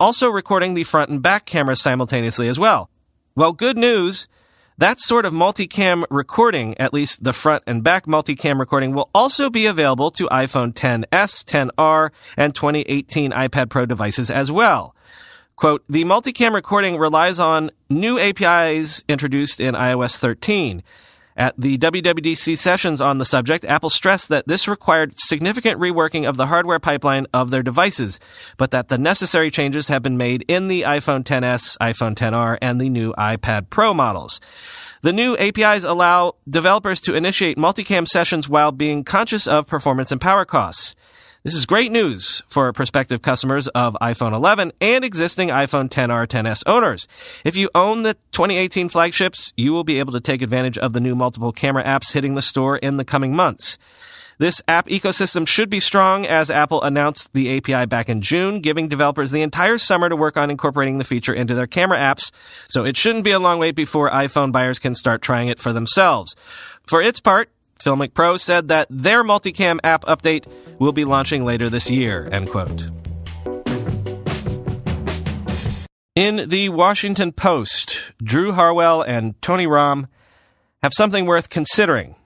also 0.00 0.28
recording 0.28 0.74
the 0.74 0.84
front 0.84 1.10
and 1.10 1.22
back 1.22 1.44
cameras 1.44 1.80
simultaneously 1.80 2.48
as 2.48 2.58
well. 2.58 2.90
Well, 3.34 3.52
good 3.52 3.76
news. 3.76 4.28
That 4.78 5.00
sort 5.00 5.26
of 5.26 5.32
multicam 5.32 6.04
recording, 6.08 6.78
at 6.78 6.94
least 6.94 7.24
the 7.24 7.32
front 7.32 7.64
and 7.66 7.82
back 7.82 8.06
multicam 8.06 8.60
recording, 8.60 8.94
will 8.94 9.10
also 9.12 9.50
be 9.50 9.66
available 9.66 10.12
to 10.12 10.28
iPhone 10.28 10.72
10s, 10.72 11.04
10R, 11.10 12.10
and 12.36 12.54
2018 12.54 13.32
iPad 13.32 13.70
Pro 13.70 13.86
devices 13.86 14.30
as 14.30 14.52
well. 14.52 14.94
Quote, 15.56 15.82
the 15.88 16.04
multicam 16.04 16.54
recording 16.54 16.96
relies 16.96 17.40
on 17.40 17.72
new 17.90 18.20
APIs 18.20 19.02
introduced 19.08 19.58
in 19.58 19.74
iOS 19.74 20.16
13. 20.16 20.84
At 21.38 21.54
the 21.56 21.78
WWDC 21.78 22.58
sessions 22.58 23.00
on 23.00 23.18
the 23.18 23.24
subject, 23.24 23.64
Apple 23.64 23.90
stressed 23.90 24.28
that 24.28 24.48
this 24.48 24.66
required 24.66 25.12
significant 25.16 25.80
reworking 25.80 26.28
of 26.28 26.36
the 26.36 26.48
hardware 26.48 26.80
pipeline 26.80 27.28
of 27.32 27.52
their 27.52 27.62
devices, 27.62 28.18
but 28.56 28.72
that 28.72 28.88
the 28.88 28.98
necessary 28.98 29.48
changes 29.48 29.86
have 29.86 30.02
been 30.02 30.16
made 30.16 30.44
in 30.48 30.66
the 30.66 30.82
iPhone 30.82 31.22
XS, 31.22 31.78
iPhone 31.78 32.16
10R, 32.16 32.58
and 32.60 32.80
the 32.80 32.88
new 32.88 33.12
iPad 33.12 33.70
Pro 33.70 33.94
models. 33.94 34.40
The 35.02 35.12
new 35.12 35.36
APIs 35.36 35.84
allow 35.84 36.34
developers 36.50 37.00
to 37.02 37.14
initiate 37.14 37.56
multicam 37.56 38.08
sessions 38.08 38.48
while 38.48 38.72
being 38.72 39.04
conscious 39.04 39.46
of 39.46 39.68
performance 39.68 40.10
and 40.10 40.20
power 40.20 40.44
costs. 40.44 40.96
This 41.44 41.54
is 41.54 41.66
great 41.66 41.92
news 41.92 42.42
for 42.48 42.72
prospective 42.72 43.22
customers 43.22 43.68
of 43.68 43.96
iPhone 44.02 44.34
11 44.34 44.72
and 44.80 45.04
existing 45.04 45.50
iPhone 45.50 45.88
10R 45.88 46.26
10s 46.26 46.64
owners. 46.66 47.06
If 47.44 47.56
you 47.56 47.70
own 47.76 48.02
the 48.02 48.14
2018 48.32 48.88
flagships, 48.88 49.52
you 49.56 49.72
will 49.72 49.84
be 49.84 50.00
able 50.00 50.12
to 50.14 50.20
take 50.20 50.42
advantage 50.42 50.78
of 50.78 50.94
the 50.94 51.00
new 51.00 51.14
multiple 51.14 51.52
camera 51.52 51.84
apps 51.84 52.10
hitting 52.10 52.34
the 52.34 52.42
store 52.42 52.76
in 52.76 52.96
the 52.96 53.04
coming 53.04 53.36
months. 53.36 53.78
This 54.38 54.62
app 54.66 54.88
ecosystem 54.88 55.46
should 55.46 55.70
be 55.70 55.78
strong 55.78 56.26
as 56.26 56.50
Apple 56.50 56.82
announced 56.82 57.32
the 57.34 57.56
API 57.56 57.86
back 57.86 58.08
in 58.08 58.20
June, 58.20 58.60
giving 58.60 58.88
developers 58.88 59.30
the 59.30 59.42
entire 59.42 59.78
summer 59.78 60.08
to 60.08 60.16
work 60.16 60.36
on 60.36 60.50
incorporating 60.50 60.98
the 60.98 61.04
feature 61.04 61.34
into 61.34 61.54
their 61.54 61.68
camera 61.68 61.98
apps. 61.98 62.32
So 62.68 62.84
it 62.84 62.96
shouldn't 62.96 63.24
be 63.24 63.30
a 63.30 63.38
long 63.38 63.60
wait 63.60 63.76
before 63.76 64.10
iPhone 64.10 64.50
buyers 64.50 64.80
can 64.80 64.94
start 64.94 65.22
trying 65.22 65.46
it 65.46 65.60
for 65.60 65.72
themselves. 65.72 66.34
For 66.84 67.00
its 67.00 67.20
part, 67.20 67.48
Filmic 67.78 68.12
Pro 68.12 68.36
said 68.36 68.68
that 68.68 68.88
their 68.90 69.22
multicam 69.22 69.78
app 69.84 70.04
update 70.04 70.44
will 70.78 70.92
be 70.92 71.04
launching 71.04 71.44
later 71.44 71.68
this 71.68 71.90
year, 71.90 72.28
end 72.32 72.50
quote. 72.50 72.88
In 76.14 76.48
the 76.48 76.68
Washington 76.70 77.32
Post, 77.32 78.12
Drew 78.22 78.52
Harwell 78.52 79.02
and 79.02 79.40
Tony 79.40 79.66
Romm 79.66 80.08
have 80.82 80.92
something 80.92 81.26
worth 81.26 81.50
considering. 81.50 82.16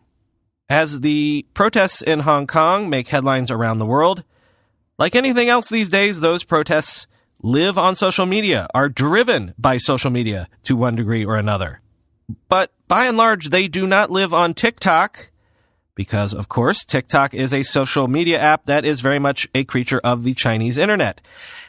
As 0.68 1.00
the 1.00 1.44
protests 1.52 2.00
in 2.00 2.20
Hong 2.20 2.46
Kong 2.46 2.88
make 2.88 3.08
headlines 3.08 3.50
around 3.50 3.78
the 3.78 3.86
world, 3.86 4.24
like 4.98 5.14
anything 5.14 5.48
else 5.48 5.68
these 5.68 5.88
days, 5.88 6.20
those 6.20 6.44
protests 6.44 7.06
live 7.42 7.76
on 7.76 7.96
social 7.96 8.24
media, 8.24 8.68
are 8.72 8.88
driven 8.88 9.52
by 9.58 9.76
social 9.76 10.10
media 10.10 10.48
to 10.62 10.76
one 10.76 10.94
degree 10.94 11.24
or 11.24 11.36
another. 11.36 11.80
But 12.48 12.72
by 12.88 13.06
and 13.06 13.16
large, 13.16 13.50
they 13.50 13.68
do 13.68 13.86
not 13.86 14.10
live 14.10 14.32
on 14.32 14.54
TikTok 14.54 15.31
because, 15.94 16.32
of 16.32 16.48
course, 16.48 16.84
TikTok 16.84 17.34
is 17.34 17.52
a 17.52 17.62
social 17.62 18.08
media 18.08 18.38
app 18.38 18.64
that 18.64 18.84
is 18.84 19.00
very 19.00 19.18
much 19.18 19.48
a 19.54 19.64
creature 19.64 20.00
of 20.02 20.24
the 20.24 20.34
Chinese 20.34 20.78
internet. 20.78 21.20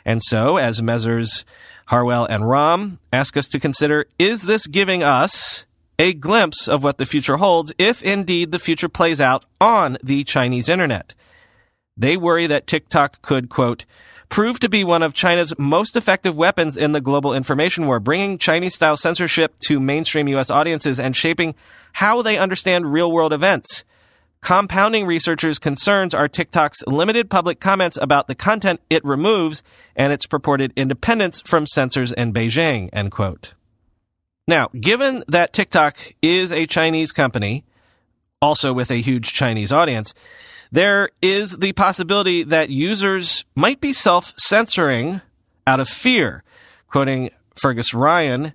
And 0.05 0.21
so, 0.23 0.57
as 0.57 0.81
Messrs. 0.81 1.45
Harwell 1.87 2.25
and 2.25 2.43
Romm 2.43 2.97
ask 3.11 3.35
us 3.37 3.47
to 3.49 3.59
consider, 3.59 4.05
is 4.17 4.43
this 4.43 4.67
giving 4.67 5.03
us 5.03 5.65
a 5.99 6.13
glimpse 6.13 6.67
of 6.67 6.83
what 6.83 6.97
the 6.97 7.05
future 7.05 7.37
holds 7.37 7.73
if 7.77 8.01
indeed 8.01 8.51
the 8.51 8.59
future 8.59 8.89
plays 8.89 9.19
out 9.21 9.45
on 9.59 9.97
the 10.03 10.23
Chinese 10.23 10.69
internet? 10.69 11.13
They 11.95 12.17
worry 12.17 12.47
that 12.47 12.67
TikTok 12.67 13.21
could, 13.21 13.49
quote, 13.49 13.85
prove 14.29 14.59
to 14.61 14.69
be 14.69 14.83
one 14.83 15.03
of 15.03 15.13
China's 15.13 15.53
most 15.59 15.95
effective 15.95 16.35
weapons 16.35 16.75
in 16.77 16.93
the 16.93 17.01
global 17.01 17.33
information 17.33 17.85
war, 17.85 17.99
bringing 17.99 18.39
Chinese 18.39 18.73
style 18.73 18.97
censorship 18.97 19.53
to 19.67 19.79
mainstream 19.79 20.27
U.S. 20.29 20.49
audiences 20.49 20.99
and 20.99 21.15
shaping 21.15 21.53
how 21.91 22.23
they 22.23 22.37
understand 22.37 22.91
real 22.91 23.11
world 23.11 23.33
events. 23.33 23.83
Compounding 24.43 25.05
researchers' 25.05 25.57
concerns 25.57 26.13
are 26.13 26.27
TikTok's 26.27 26.83
limited 26.85 27.29
public 27.29 27.61
comments 27.61 27.97
about 28.01 28.27
the 28.27 28.35
content 28.35 28.81
it 28.89 29.03
removes 29.05 29.63
and 29.95 30.11
its 30.11 30.25
purported 30.25 30.73
independence 30.75 31.39
from 31.45 31.65
censors 31.65 32.11
in 32.11 32.33
Beijing, 32.33 32.89
end 32.91 33.13
quote. 33.13 33.53
Now, 34.45 34.67
given 34.77 35.23
that 35.29 35.53
TikTok 35.53 36.15
is 36.21 36.51
a 36.51 36.65
Chinese 36.65 37.13
company, 37.13 37.63
also 38.41 38.73
with 38.73 38.91
a 38.91 39.01
huge 39.01 39.31
Chinese 39.31 39.71
audience, 39.71 40.13
there 40.73 41.09
is 41.21 41.55
the 41.59 41.71
possibility 41.71 42.43
that 42.43 42.69
users 42.69 43.45
might 43.55 43.79
be 43.79 43.93
self 43.93 44.33
censoring 44.37 45.21
out 45.65 45.79
of 45.79 45.87
fear. 45.87 46.43
Quoting 46.89 47.29
Fergus 47.55 47.93
Ryan, 47.93 48.51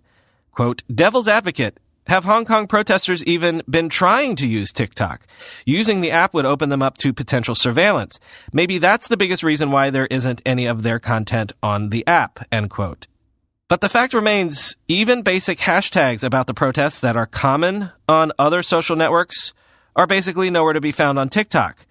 quote, 0.52 0.82
devil's 0.94 1.28
advocate, 1.28 1.78
have 2.08 2.24
Hong 2.24 2.44
Kong 2.44 2.66
protesters 2.66 3.22
even 3.24 3.62
been 3.68 3.88
trying 3.88 4.34
to 4.36 4.46
use 4.46 4.72
TikTok? 4.72 5.26
Using 5.64 6.00
the 6.00 6.10
app 6.10 6.34
would 6.34 6.46
open 6.46 6.70
them 6.70 6.82
up 6.82 6.96
to 6.98 7.12
potential 7.12 7.54
surveillance. 7.54 8.18
Maybe 8.52 8.78
that's 8.78 9.08
the 9.08 9.16
biggest 9.16 9.42
reason 9.42 9.70
why 9.70 9.90
there 9.90 10.06
isn't 10.06 10.42
any 10.44 10.66
of 10.66 10.82
their 10.82 10.98
content 10.98 11.52
on 11.62 11.90
the 11.90 12.06
app, 12.06 12.46
end 12.50 12.70
quote. 12.70 13.06
But 13.68 13.82
the 13.82 13.90
fact 13.90 14.14
remains, 14.14 14.76
even 14.88 15.20
basic 15.20 15.58
hashtags 15.58 16.24
about 16.24 16.46
the 16.46 16.54
protests 16.54 17.00
that 17.00 17.16
are 17.16 17.26
common 17.26 17.90
on 18.08 18.32
other 18.38 18.62
social 18.62 18.96
networks 18.96 19.52
are 19.94 20.06
basically 20.06 20.48
nowhere 20.48 20.72
to 20.72 20.80
be 20.80 20.92
found 20.92 21.18
on 21.18 21.28
TikTok. 21.28 21.84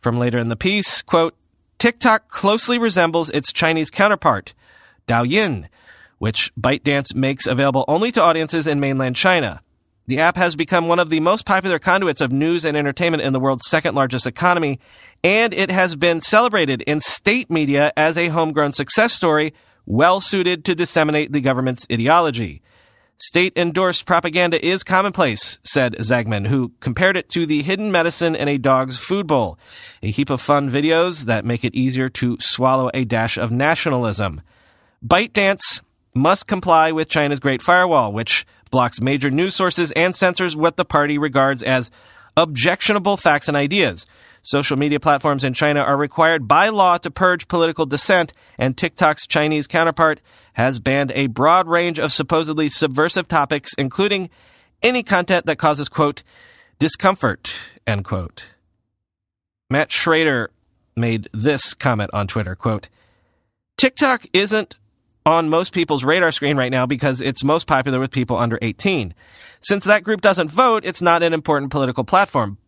From 0.00 0.18
later 0.18 0.38
in 0.38 0.48
the 0.48 0.56
piece, 0.56 1.02
quote, 1.02 1.36
TikTok 1.78 2.28
closely 2.28 2.78
resembles 2.78 3.30
its 3.30 3.52
Chinese 3.52 3.90
counterpart, 3.90 4.54
Douyin, 5.06 5.68
which 6.20 6.52
ByteDance 6.54 7.14
makes 7.14 7.46
available 7.46 7.86
only 7.88 8.12
to 8.12 8.22
audiences 8.22 8.66
in 8.66 8.78
mainland 8.78 9.16
China. 9.16 9.62
The 10.06 10.18
app 10.18 10.36
has 10.36 10.54
become 10.54 10.86
one 10.86 10.98
of 10.98 11.08
the 11.08 11.20
most 11.20 11.46
popular 11.46 11.78
conduits 11.78 12.20
of 12.20 12.30
news 12.30 12.66
and 12.66 12.76
entertainment 12.76 13.22
in 13.22 13.32
the 13.32 13.40
world's 13.40 13.66
second 13.66 13.94
largest 13.94 14.26
economy, 14.26 14.78
and 15.24 15.54
it 15.54 15.70
has 15.70 15.96
been 15.96 16.20
celebrated 16.20 16.82
in 16.82 17.00
state 17.00 17.50
media 17.50 17.90
as 17.96 18.18
a 18.18 18.28
homegrown 18.28 18.72
success 18.72 19.14
story 19.14 19.54
well 19.86 20.20
suited 20.20 20.64
to 20.66 20.74
disseminate 20.74 21.32
the 21.32 21.40
government's 21.40 21.86
ideology. 21.90 22.60
State 23.16 23.54
endorsed 23.56 24.04
propaganda 24.04 24.62
is 24.64 24.82
commonplace, 24.82 25.58
said 25.62 25.94
Zagman, 26.00 26.46
who 26.46 26.72
compared 26.80 27.16
it 27.16 27.30
to 27.30 27.46
the 27.46 27.62
hidden 27.62 27.90
medicine 27.90 28.34
in 28.34 28.48
a 28.48 28.58
dog's 28.58 28.98
food 28.98 29.26
bowl, 29.26 29.58
a 30.02 30.10
heap 30.10 30.28
of 30.28 30.40
fun 30.40 30.70
videos 30.70 31.24
that 31.24 31.46
make 31.46 31.64
it 31.64 31.74
easier 31.74 32.08
to 32.10 32.36
swallow 32.40 32.90
a 32.92 33.04
dash 33.04 33.38
of 33.38 33.50
nationalism. 33.50 34.42
ByteDance 35.06 35.80
must 36.14 36.46
comply 36.46 36.92
with 36.92 37.08
China's 37.08 37.40
Great 37.40 37.62
Firewall, 37.62 38.12
which 38.12 38.46
blocks 38.70 39.00
major 39.00 39.30
news 39.30 39.54
sources 39.54 39.92
and 39.92 40.14
censors 40.14 40.56
what 40.56 40.76
the 40.76 40.84
party 40.84 41.18
regards 41.18 41.62
as 41.62 41.90
objectionable 42.36 43.16
facts 43.16 43.48
and 43.48 43.56
ideas. 43.56 44.06
Social 44.42 44.76
media 44.76 44.98
platforms 44.98 45.44
in 45.44 45.52
China 45.52 45.80
are 45.80 45.96
required 45.96 46.48
by 46.48 46.70
law 46.70 46.96
to 46.98 47.10
purge 47.10 47.48
political 47.48 47.84
dissent, 47.84 48.32
and 48.58 48.76
TikTok's 48.76 49.26
Chinese 49.26 49.66
counterpart 49.66 50.20
has 50.54 50.80
banned 50.80 51.12
a 51.12 51.26
broad 51.26 51.68
range 51.68 51.98
of 51.98 52.12
supposedly 52.12 52.68
subversive 52.68 53.28
topics, 53.28 53.74
including 53.76 54.30
any 54.82 55.02
content 55.02 55.44
that 55.46 55.58
causes, 55.58 55.88
quote, 55.88 56.22
discomfort, 56.78 57.52
end 57.86 58.04
quote. 58.04 58.46
Matt 59.68 59.92
Schrader 59.92 60.50
made 60.96 61.28
this 61.32 61.74
comment 61.74 62.10
on 62.14 62.26
Twitter, 62.26 62.54
quote, 62.54 62.88
TikTok 63.76 64.26
isn't 64.32 64.76
on 65.26 65.48
most 65.48 65.72
people's 65.72 66.04
radar 66.04 66.32
screen 66.32 66.56
right 66.56 66.70
now 66.70 66.86
because 66.86 67.20
it's 67.20 67.44
most 67.44 67.66
popular 67.66 68.00
with 68.00 68.10
people 68.10 68.36
under 68.36 68.58
18. 68.62 69.14
Since 69.60 69.84
that 69.84 70.02
group 70.02 70.20
doesn't 70.20 70.50
vote, 70.50 70.84
it's 70.84 71.02
not 71.02 71.22
an 71.22 71.32
important 71.32 71.70
political 71.70 72.04
platform. 72.04 72.58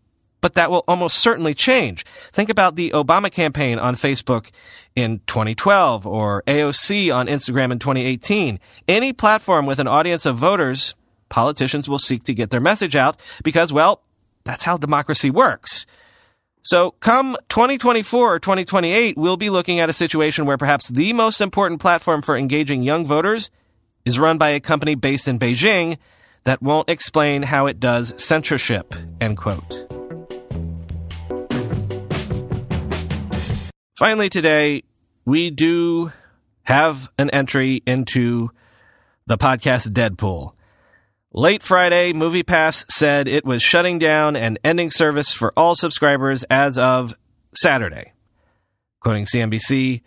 But 0.40 0.54
that 0.54 0.70
will 0.72 0.84
almost 0.88 1.18
certainly 1.18 1.54
change. 1.54 2.04
Think 2.32 2.50
about 2.50 2.74
the 2.74 2.90
Obama 2.90 3.30
campaign 3.30 3.78
on 3.78 3.94
Facebook 3.94 4.50
in 4.96 5.20
2012 5.28 6.04
or 6.04 6.42
AOC 6.48 7.14
on 7.14 7.28
Instagram 7.28 7.70
in 7.70 7.78
2018. 7.78 8.58
Any 8.88 9.12
platform 9.12 9.66
with 9.66 9.78
an 9.78 9.86
audience 9.86 10.26
of 10.26 10.36
voters, 10.36 10.96
politicians 11.28 11.88
will 11.88 11.98
seek 11.98 12.24
to 12.24 12.34
get 12.34 12.50
their 12.50 12.60
message 12.60 12.96
out 12.96 13.20
because, 13.44 13.72
well, 13.72 14.02
that's 14.42 14.64
how 14.64 14.76
democracy 14.76 15.30
works. 15.30 15.86
So 16.62 16.92
come 17.00 17.36
2024 17.48 18.34
or 18.34 18.38
2028, 18.38 19.16
we'll 19.16 19.36
be 19.36 19.50
looking 19.50 19.80
at 19.80 19.90
a 19.90 19.92
situation 19.92 20.46
where 20.46 20.56
perhaps 20.56 20.88
the 20.88 21.12
most 21.12 21.40
important 21.40 21.80
platform 21.80 22.22
for 22.22 22.36
engaging 22.36 22.82
young 22.82 23.04
voters 23.04 23.50
is 24.04 24.18
run 24.18 24.38
by 24.38 24.50
a 24.50 24.60
company 24.60 24.94
based 24.94 25.26
in 25.26 25.40
Beijing 25.40 25.98
that 26.44 26.62
won't 26.62 26.88
explain 26.88 27.42
how 27.42 27.66
it 27.66 27.80
does 27.80 28.14
censorship, 28.16 28.94
end 29.20 29.38
quote. 29.38 29.86
Finally 33.98 34.28
today, 34.28 34.82
we 35.24 35.50
do 35.50 36.12
have 36.62 37.08
an 37.18 37.30
entry 37.30 37.82
into 37.86 38.50
the 39.26 39.36
podcast 39.36 39.90
Deadpool. 39.90 40.52
Late 41.34 41.62
Friday, 41.62 42.12
MoviePass 42.12 42.84
said 42.90 43.26
it 43.26 43.46
was 43.46 43.62
shutting 43.62 43.98
down 43.98 44.36
and 44.36 44.58
ending 44.62 44.90
service 44.90 45.32
for 45.32 45.50
all 45.56 45.74
subscribers 45.74 46.42
as 46.50 46.76
of 46.76 47.14
Saturday. 47.54 48.12
Quoting 49.00 49.24
CNBC, 49.24 50.02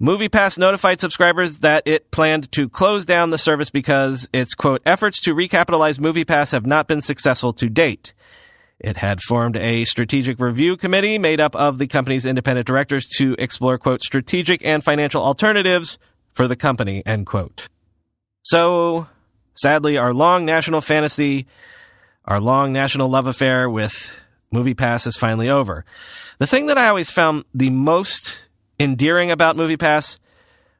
MoviePass 0.00 0.58
notified 0.58 1.00
subscribers 1.00 1.60
that 1.60 1.84
it 1.86 2.10
planned 2.10 2.50
to 2.50 2.68
close 2.68 3.06
down 3.06 3.30
the 3.30 3.38
service 3.38 3.70
because 3.70 4.28
its 4.32 4.54
quote 4.54 4.82
efforts 4.84 5.22
to 5.22 5.36
recapitalize 5.36 6.00
MoviePass 6.00 6.50
have 6.50 6.66
not 6.66 6.88
been 6.88 7.00
successful 7.00 7.52
to 7.52 7.68
date. 7.68 8.12
It 8.80 8.96
had 8.96 9.22
formed 9.22 9.56
a 9.56 9.84
strategic 9.84 10.40
review 10.40 10.76
committee 10.76 11.16
made 11.16 11.40
up 11.40 11.54
of 11.54 11.78
the 11.78 11.86
company's 11.86 12.26
independent 12.26 12.66
directors 12.66 13.06
to 13.18 13.36
explore 13.38 13.78
quote 13.78 14.02
strategic 14.02 14.64
and 14.64 14.82
financial 14.82 15.22
alternatives 15.22 15.96
for 16.32 16.48
the 16.48 16.56
company 16.56 17.04
end 17.06 17.26
quote. 17.26 17.68
So 18.42 19.06
Sadly, 19.56 19.96
our 19.96 20.12
long 20.14 20.44
national 20.44 20.80
fantasy, 20.80 21.46
our 22.24 22.40
long 22.40 22.72
national 22.72 23.08
love 23.08 23.26
affair 23.26 23.68
with 23.68 24.14
MoviePass 24.54 25.06
is 25.06 25.16
finally 25.16 25.48
over. 25.48 25.84
The 26.38 26.46
thing 26.46 26.66
that 26.66 26.78
I 26.78 26.88
always 26.88 27.10
found 27.10 27.44
the 27.54 27.70
most 27.70 28.44
endearing 28.78 29.30
about 29.30 29.56
MoviePass 29.56 30.18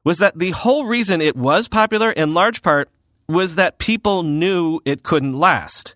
was 0.04 0.18
that 0.18 0.38
the 0.38 0.50
whole 0.50 0.84
reason 0.84 1.20
it 1.20 1.36
was 1.36 1.68
popular 1.68 2.10
in 2.10 2.34
large 2.34 2.62
part 2.62 2.88
was 3.28 3.56
that 3.56 3.78
people 3.78 4.22
knew 4.22 4.80
it 4.84 5.02
couldn't 5.02 5.38
last. 5.38 5.94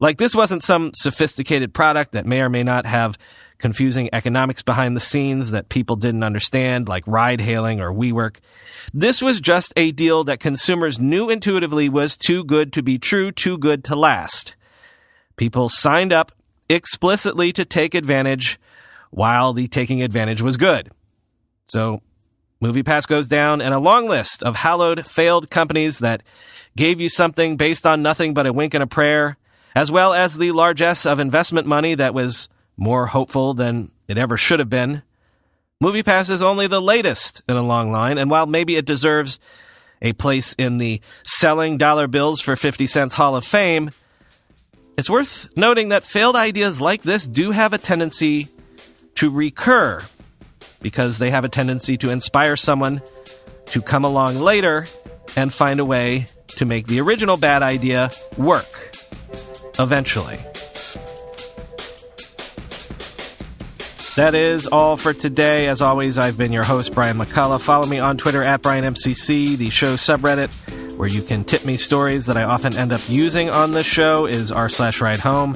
Like 0.00 0.18
this 0.18 0.34
wasn't 0.34 0.62
some 0.62 0.90
sophisticated 0.94 1.72
product 1.72 2.12
that 2.12 2.26
may 2.26 2.42
or 2.42 2.48
may 2.48 2.62
not 2.62 2.84
have 2.84 3.16
confusing 3.64 4.10
economics 4.12 4.60
behind 4.60 4.94
the 4.94 5.00
scenes 5.00 5.52
that 5.52 5.70
people 5.70 5.96
didn't 5.96 6.22
understand, 6.22 6.86
like 6.86 7.02
ride 7.06 7.40
hailing 7.40 7.80
or 7.80 7.90
WeWork. 7.90 8.36
This 8.92 9.22
was 9.22 9.40
just 9.40 9.72
a 9.74 9.90
deal 9.90 10.22
that 10.24 10.38
consumers 10.38 10.98
knew 10.98 11.30
intuitively 11.30 11.88
was 11.88 12.18
too 12.18 12.44
good 12.44 12.74
to 12.74 12.82
be 12.82 12.98
true, 12.98 13.32
too 13.32 13.56
good 13.56 13.82
to 13.84 13.96
last. 13.96 14.54
People 15.36 15.70
signed 15.70 16.12
up 16.12 16.30
explicitly 16.68 17.54
to 17.54 17.64
take 17.64 17.94
advantage 17.94 18.60
while 19.08 19.54
the 19.54 19.66
taking 19.66 20.02
advantage 20.02 20.42
was 20.42 20.58
good. 20.58 20.90
So, 21.66 22.02
MoviePass 22.62 23.08
goes 23.08 23.28
down 23.28 23.62
and 23.62 23.72
a 23.72 23.78
long 23.78 24.06
list 24.06 24.42
of 24.42 24.56
hallowed, 24.56 25.06
failed 25.06 25.48
companies 25.48 26.00
that 26.00 26.22
gave 26.76 27.00
you 27.00 27.08
something 27.08 27.56
based 27.56 27.86
on 27.86 28.02
nothing 28.02 28.34
but 28.34 28.44
a 28.44 28.52
wink 28.52 28.74
and 28.74 28.82
a 28.82 28.86
prayer, 28.86 29.38
as 29.74 29.90
well 29.90 30.12
as 30.12 30.36
the 30.36 30.52
largesse 30.52 31.06
of 31.06 31.18
investment 31.18 31.66
money 31.66 31.94
that 31.94 32.12
was 32.12 32.50
more 32.76 33.06
hopeful 33.06 33.54
than 33.54 33.90
it 34.08 34.18
ever 34.18 34.36
should 34.36 34.58
have 34.58 34.70
been. 34.70 35.02
MoviePass 35.82 36.30
is 36.30 36.42
only 36.42 36.66
the 36.66 36.80
latest 36.80 37.42
in 37.48 37.56
a 37.56 37.62
long 37.62 37.90
line, 37.90 38.18
and 38.18 38.30
while 38.30 38.46
maybe 38.46 38.76
it 38.76 38.86
deserves 38.86 39.38
a 40.00 40.12
place 40.12 40.54
in 40.54 40.78
the 40.78 41.00
selling 41.24 41.78
dollar 41.78 42.06
bills 42.06 42.40
for 42.40 42.56
50 42.56 42.86
cents 42.86 43.14
Hall 43.14 43.36
of 43.36 43.44
Fame, 43.44 43.90
it's 44.96 45.10
worth 45.10 45.48
noting 45.56 45.88
that 45.88 46.04
failed 46.04 46.36
ideas 46.36 46.80
like 46.80 47.02
this 47.02 47.26
do 47.26 47.50
have 47.50 47.72
a 47.72 47.78
tendency 47.78 48.48
to 49.16 49.30
recur 49.30 50.02
because 50.80 51.18
they 51.18 51.30
have 51.30 51.44
a 51.44 51.48
tendency 51.48 51.96
to 51.96 52.10
inspire 52.10 52.56
someone 52.56 53.00
to 53.66 53.82
come 53.82 54.04
along 54.04 54.38
later 54.38 54.86
and 55.36 55.52
find 55.52 55.80
a 55.80 55.84
way 55.84 56.26
to 56.48 56.64
make 56.64 56.86
the 56.86 57.00
original 57.00 57.36
bad 57.36 57.62
idea 57.62 58.10
work 58.36 58.94
eventually. 59.78 60.38
That 64.16 64.34
is 64.36 64.68
all 64.68 64.96
for 64.96 65.12
today. 65.12 65.66
As 65.66 65.82
always, 65.82 66.18
I've 66.18 66.38
been 66.38 66.52
your 66.52 66.62
host, 66.62 66.94
Brian 66.94 67.18
McCullough. 67.18 67.60
Follow 67.60 67.86
me 67.86 67.98
on 67.98 68.16
Twitter 68.16 68.42
at 68.42 68.62
BrianMCC, 68.62 69.56
the 69.56 69.70
show 69.70 69.94
subreddit 69.94 70.50
where 70.96 71.08
you 71.08 71.22
can 71.22 71.44
tip 71.44 71.64
me 71.64 71.76
stories 71.76 72.26
that 72.26 72.36
I 72.36 72.44
often 72.44 72.76
end 72.76 72.92
up 72.92 73.00
using 73.08 73.50
on 73.50 73.72
this 73.72 73.86
show 73.86 74.26
is 74.26 74.52
r 74.52 74.68
slash 74.68 75.00
ride 75.00 75.18
home. 75.18 75.54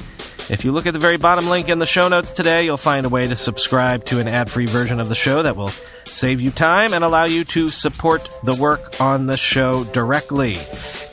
If 0.49 0.65
you 0.65 0.71
look 0.71 0.87
at 0.87 0.93
the 0.93 0.99
very 0.99 1.17
bottom 1.17 1.47
link 1.47 1.69
in 1.69 1.79
the 1.79 1.85
show 1.85 2.07
notes 2.07 2.31
today, 2.31 2.65
you'll 2.65 2.77
find 2.77 3.05
a 3.05 3.09
way 3.09 3.27
to 3.27 3.35
subscribe 3.35 4.03
to 4.05 4.19
an 4.19 4.27
ad-free 4.27 4.65
version 4.65 4.99
of 4.99 5.07
the 5.07 5.15
show 5.15 5.43
that 5.43 5.55
will 5.55 5.69
save 6.05 6.41
you 6.41 6.49
time 6.49 6.93
and 6.93 7.03
allow 7.03 7.25
you 7.25 7.43
to 7.45 7.69
support 7.69 8.29
the 8.43 8.55
work 8.55 8.99
on 8.99 9.27
the 9.27 9.37
show 9.37 9.83
directly. 9.85 10.57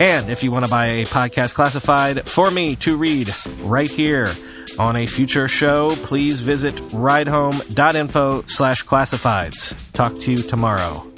And 0.01 0.31
if 0.31 0.43
you 0.43 0.51
want 0.51 0.65
to 0.65 0.71
buy 0.71 0.87
a 0.87 1.05
podcast 1.05 1.55
classified 1.55 2.27
for 2.27 2.51
me 2.51 2.77
to 2.77 2.97
read 2.97 3.31
right 3.61 3.91
here, 3.91 4.33
on 4.79 4.97
a 4.97 5.07
future 5.07 5.49
show, 5.49 5.91
please 6.03 6.41
visit 6.41 6.75
ridehome.info 6.93 8.43
slash 8.47 8.85
classifieds. 8.85 9.75
Talk 9.93 10.15
to 10.21 10.33
you 10.33 10.39
tomorrow. 10.39 11.16